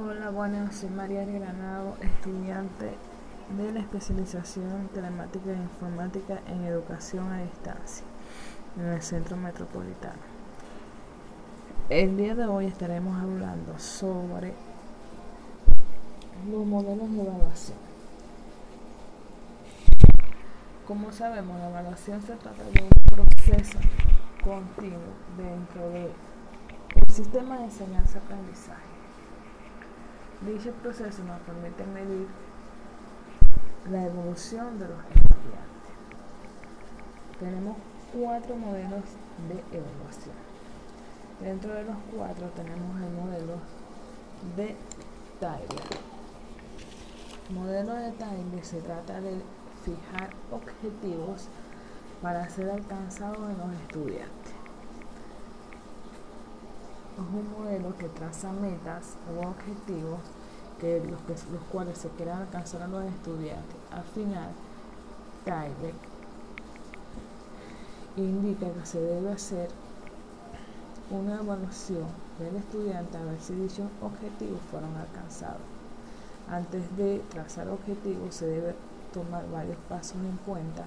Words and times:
Hola, 0.00 0.30
buenas, 0.30 0.76
soy 0.76 0.90
María 0.90 1.24
Granado, 1.24 1.96
estudiante 2.00 2.94
de 3.56 3.72
la 3.72 3.80
especialización 3.80 4.88
telemática 4.94 5.50
e 5.50 5.56
informática 5.56 6.38
en 6.46 6.62
educación 6.66 7.32
a 7.32 7.42
distancia 7.42 8.04
en 8.78 8.86
el 8.86 9.02
Centro 9.02 9.36
Metropolitano. 9.36 10.20
El 11.88 12.16
día 12.16 12.36
de 12.36 12.46
hoy 12.46 12.66
estaremos 12.66 13.20
hablando 13.20 13.76
sobre 13.80 14.54
los 16.48 16.64
modelos 16.64 17.10
de 17.10 17.20
evaluación. 17.20 17.78
Como 20.86 21.10
sabemos, 21.10 21.58
la 21.58 21.70
evaluación 21.70 22.22
se 22.22 22.36
trata 22.36 22.62
de 22.62 22.84
un 22.84 22.90
proceso 23.04 23.80
continuo 24.44 25.00
dentro 25.36 25.90
del 25.90 26.12
sistema 27.08 27.58
de 27.58 27.64
enseñanza-aprendizaje 27.64 28.97
Dicho 30.40 30.70
proceso 30.82 31.24
nos 31.24 31.40
permite 31.40 31.84
medir 31.86 32.28
la 33.90 34.06
evolución 34.06 34.78
de 34.78 34.86
los 34.86 34.98
estudiantes. 34.98 35.68
Tenemos 37.40 37.76
cuatro 38.12 38.54
modelos 38.54 39.02
de 39.48 39.76
evaluación. 39.76 40.36
Dentro 41.40 41.74
de 41.74 41.82
los 41.84 41.96
cuatro 42.14 42.46
tenemos 42.54 43.00
el 43.00 43.12
modelo 43.14 43.54
de 44.56 44.76
Tyler. 45.40 45.98
El 47.48 47.54
modelo 47.56 47.94
de 47.94 48.12
Tyler 48.12 48.64
se 48.64 48.80
trata 48.80 49.20
de 49.20 49.40
fijar 49.84 50.30
objetivos 50.52 51.48
para 52.22 52.48
ser 52.48 52.70
alcanzados 52.70 53.38
en 53.50 53.58
los 53.58 53.72
estudiantes. 53.80 54.57
Es 57.18 57.24
un 57.34 57.50
modelo 57.50 57.96
que 57.96 58.08
traza 58.10 58.52
metas 58.52 59.16
o 59.26 59.48
objetivos 59.48 60.20
que 60.80 61.00
los, 61.00 61.20
los 61.50 61.62
cuales 61.72 61.98
se 61.98 62.10
quieren 62.10 62.36
alcanzar 62.36 62.82
a 62.82 62.86
los 62.86 63.04
estudiantes. 63.06 63.76
Al 63.90 64.04
final, 64.04 64.50
Tyler 65.44 65.94
indica 68.16 68.70
que 68.72 68.86
se 68.86 69.00
debe 69.00 69.32
hacer 69.32 69.68
una 71.10 71.40
evaluación 71.40 72.06
del 72.38 72.54
estudiante 72.54 73.16
a 73.16 73.24
ver 73.24 73.40
si 73.40 73.54
dichos 73.54 73.88
objetivos 74.00 74.60
fueron 74.70 74.94
alcanzados. 74.96 75.66
Antes 76.48 76.96
de 76.96 77.20
trazar 77.30 77.68
objetivos 77.68 78.32
se 78.32 78.46
debe 78.46 78.76
tomar 79.12 79.50
varios 79.50 79.78
pasos 79.88 80.18
en 80.18 80.36
cuenta 80.46 80.84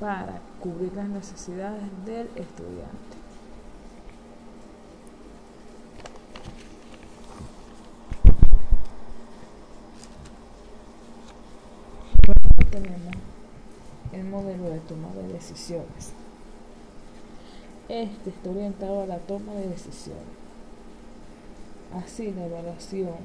para 0.00 0.40
cubrir 0.62 0.94
las 0.94 1.10
necesidades 1.10 1.82
del 2.06 2.26
estudiante. 2.36 3.19
Tenemos 12.70 13.14
el 14.12 14.24
modelo 14.24 14.70
de 14.70 14.78
toma 14.80 15.08
de 15.14 15.32
decisiones. 15.32 16.12
Este 17.88 18.30
está 18.30 18.50
orientado 18.50 19.02
a 19.02 19.06
la 19.06 19.18
toma 19.18 19.52
de 19.54 19.68
decisiones. 19.68 20.22
Así, 21.92 22.32
la 22.32 22.46
evaluación 22.46 23.16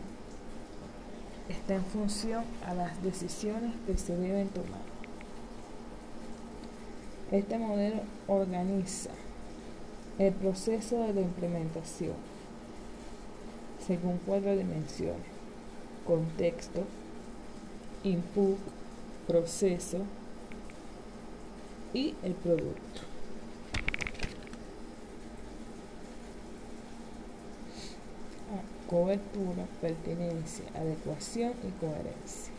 está 1.49 1.75
en 1.75 1.85
función 1.85 2.43
a 2.65 2.73
las 2.73 3.01
decisiones 3.03 3.73
que 3.85 3.97
se 3.97 4.15
deben 4.15 4.49
tomar. 4.49 4.81
Este 7.31 7.57
modelo 7.57 8.01
organiza 8.27 9.11
el 10.17 10.33
proceso 10.33 10.99
de 11.01 11.13
la 11.13 11.21
implementación 11.21 12.13
según 13.85 14.19
cuatro 14.25 14.55
dimensiones. 14.55 15.27
Contexto, 16.07 16.83
input, 18.03 18.57
proceso 19.27 19.99
y 21.93 22.13
el 22.23 22.33
producto. 22.33 23.01
Ah, 28.51 28.61
cobertura, 28.89 29.65
pertinencia, 29.81 30.65
adecuación 30.75 31.53
y 31.63 31.71
coherencia. 31.79 32.53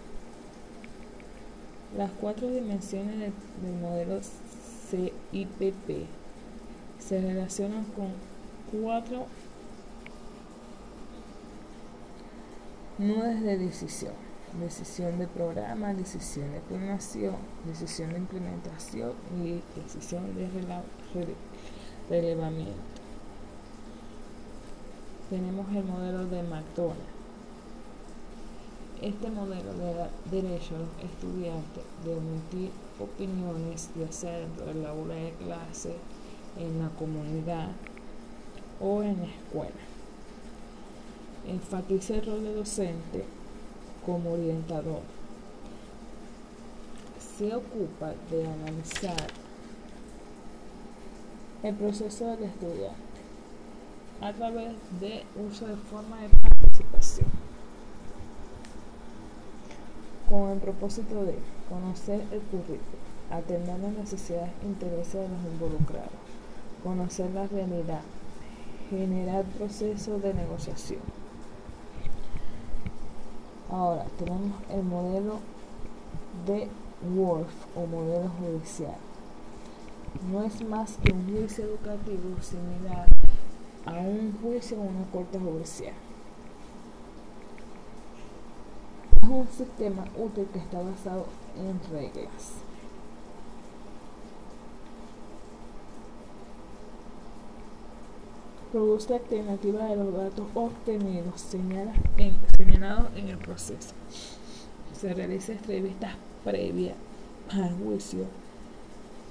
Las 1.97 2.10
cuatro 2.21 2.50
dimensiones 2.50 3.19
del, 3.19 3.32
modelo 3.81 4.21
CIPP 4.91 6.06
se 6.99 7.21
relacionan 7.21 7.84
con 7.84 8.09
cuatro 8.72 9.26
nudos 12.99 13.41
de 13.43 13.59
decisión 13.59 14.25
decisión 14.61 15.19
de 15.19 15.27
programa, 15.27 15.94
decisión 15.94 16.53
de 16.53 16.61
planeación, 16.61 17.37
decisión 17.67 18.11
de 18.11 18.19
implementación 18.19 19.12
y 19.43 19.62
decisión 19.78 20.34
de 20.34 20.49
relevamiento. 22.09 22.72
Tenemos 25.31 25.67
el 25.75 25.84
modelo 25.84 26.27
de 26.27 26.43
McDonald's. 26.43 27.17
Este 29.03 29.28
modelo 29.31 29.72
le 29.75 29.94
da 29.94 30.11
derecho 30.31 30.77
a 30.77 30.78
los 30.78 31.11
estudiantes 31.11 31.84
de 32.05 32.17
emitir 32.17 32.71
opiniones, 32.99 33.91
ya 33.94 34.11
sea 34.11 34.38
dentro 34.38 34.67
del 34.67 34.87
aula 34.87 35.15
de 35.15 35.33
clase, 35.33 35.97
en 36.59 36.78
la 36.78 36.88
comunidad 36.91 37.73
o 38.81 39.03
en 39.03 39.19
la 39.19 39.27
escuela. 39.27 39.83
Enfatiza 41.47 42.15
el 42.15 42.27
rol 42.27 42.44
de 42.44 42.55
docente 42.55 43.25
como 44.06 44.34
orientador. 44.34 45.03
Se 47.37 47.55
ocupa 47.55 48.15
de 48.31 48.47
analizar 48.47 49.27
el 51.65 51.75
proceso 51.75 52.27
del 52.27 52.44
estudiante 52.44 52.94
a 54.21 54.33
través 54.33 54.75
de 55.00 55.25
uso 55.37 55.67
de 55.67 55.77
forma 55.77 56.22
de 56.22 56.28
participación 56.28 57.28
con 60.31 60.50
el 60.50 60.59
propósito 60.59 61.25
de 61.25 61.34
conocer 61.69 62.21
el 62.33 62.41
currículo, 62.41 62.99
atender 63.31 63.78
las 63.78 63.93
necesidades 63.93 64.50
e 64.62 64.67
intereses 64.67 65.15
de 65.15 65.28
los 65.28 65.53
involucrados, 65.53 66.11
conocer 66.83 67.31
la 67.33 67.47
realidad, 67.47 68.03
generar 68.91 69.44
procesos 69.44 70.23
de 70.23 70.34
negociación. 70.34 71.25
Ahora 73.71 74.06
tenemos 74.19 74.53
el 74.71 74.82
modelo 74.84 75.41
de 76.47 76.69
Wolf 77.15 77.53
o 77.75 77.87
modelo 77.87 78.31
judicial. 78.41 78.97
No 80.31 80.44
es 80.44 80.62
más 80.66 80.97
que 81.03 81.12
un 81.12 81.25
juicio 81.25 81.65
educativo 81.65 82.41
similar 82.41 83.09
a 83.84 83.93
un 83.93 84.38
juicio 84.41 84.76
en 84.76 84.82
una 84.82 85.06
corte 85.12 85.38
judicial. 85.38 85.94
Es 89.22 89.28
un 89.28 89.49
sistema 89.49 90.05
útil 90.16 90.47
que 90.53 90.60
está 90.60 90.81
basado 90.81 91.26
en 91.56 91.81
reglas. 91.93 92.55
Produce 98.72 99.15
alternativa 99.15 99.84
de 99.84 99.97
los 99.97 100.12
datos 100.15 100.47
obtenidos 100.54 101.41
señalados 101.41 103.10
en 103.16 103.28
el 103.28 103.38
proceso. 103.38 103.94
Se 104.93 105.15
realiza 105.15 105.53
entrevistas 105.53 106.15
previas 106.44 106.97
al 107.50 107.76
juicio 107.76 108.25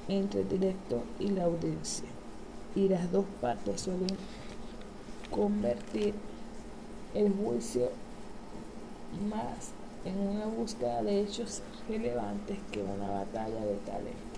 entre 0.08 0.42
el 0.42 0.50
director 0.50 1.02
y 1.20 1.30
la 1.30 1.46
audiencia 1.46 2.08
y 2.76 2.90
las 2.90 3.12
dos 3.12 3.26
partes 3.42 3.82
suelen 3.82 4.18
convertir 5.32 6.14
el 7.14 7.34
juicio 7.34 7.90
más 9.30 9.72
en 10.04 10.20
una 10.20 10.46
búsqueda 10.46 11.02
de 11.02 11.22
hechos 11.22 11.62
relevantes 11.90 12.58
que 12.72 12.84
una 12.84 13.10
batalla 13.10 13.66
de 13.66 13.76
talento. 13.86 14.35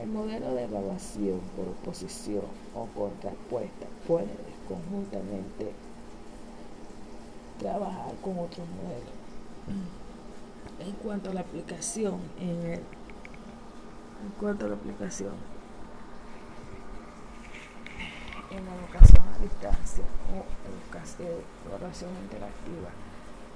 El 0.00 0.08
modelo 0.08 0.54
de 0.54 0.64
evaluación 0.64 1.40
por 1.56 1.68
oposición 1.68 2.42
o 2.74 2.86
contrapuesta 2.86 3.86
puede 4.08 4.26
conjuntamente 4.66 5.72
trabajar 7.58 8.12
con 8.22 8.38
otros 8.38 8.66
modelos. 8.68 9.14
En 10.80 10.92
cuanto 10.96 11.30
a 11.30 11.34
la 11.34 11.40
aplicación, 11.40 12.18
en, 12.40 12.60
el, 12.66 12.80
en 12.80 14.30
cuanto 14.40 14.66
a 14.66 14.70
la 14.70 14.74
aplicación, 14.74 15.32
en 18.50 18.64
la 18.64 18.74
educación 18.74 19.22
a 19.28 19.38
distancia 19.38 20.04
o 20.32 20.44
educación, 20.70 21.28
evaluación 21.68 22.10
interactiva, 22.24 22.90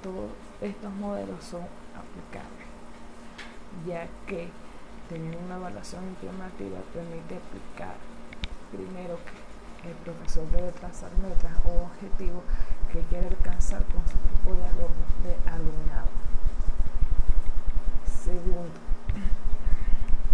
todos 0.02 0.30
estos 0.60 0.92
modelos 0.94 1.42
son 1.44 1.62
aplicables, 1.96 2.68
ya 3.86 4.06
que 4.26 4.48
tener 5.08 5.36
una 5.36 5.56
evaluación 5.56 6.04
informativa 6.08 6.78
permite 6.92 7.36
aplicar 7.36 7.96
primero 8.70 9.18
el 9.84 9.94
profesor 10.04 10.50
debe 10.50 10.72
trazar 10.72 11.10
metas 11.22 11.52
o 11.64 11.84
objetivos 11.86 12.42
que 12.92 13.00
quiere 13.02 13.28
alcanzar 13.28 13.82
con 13.84 14.02
su 14.06 14.16
grupo 14.18 14.60
de, 14.60 15.28
de 15.28 15.50
alumnado. 15.50 16.08
Segundo, 18.04 18.74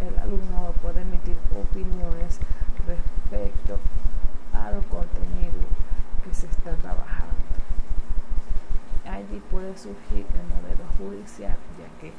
el 0.00 0.18
alumnado 0.18 0.72
puede 0.80 1.02
emitir 1.02 1.36
opiniones 1.54 2.40
respecto 2.86 3.78
al 4.52 4.84
contenido 4.86 5.60
que 6.24 6.34
se 6.34 6.46
está 6.46 6.74
trabajando. 6.76 7.34
Allí 9.06 9.42
puede 9.50 9.76
surgir 9.76 10.26
el 10.34 10.46
modelo 10.48 10.84
judicial, 10.96 11.56
ya 11.78 12.00
que 12.00 12.12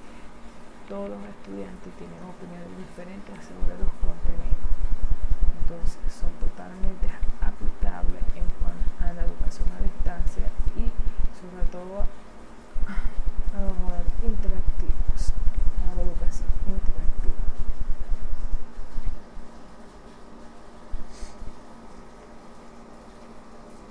todos 0.88 1.10
los 1.10 1.22
estudiantes 1.26 1.94
tienen 1.98 2.22
opiniones 2.22 2.70
diferentes 2.78 3.34
sobre 3.46 3.74
los 3.82 3.90
contenidos. 3.98 4.70
Entonces, 5.66 5.98
son 6.14 6.30
totalmente 6.38 7.10
aplicables 7.42 8.22
en 8.38 8.46
cuanto 8.62 8.86
a 9.02 9.14
la 9.14 9.26
educación 9.26 9.66
a 9.74 9.82
distancia 9.82 10.46
y 10.78 10.86
sobre 11.34 11.66
todo 11.74 12.06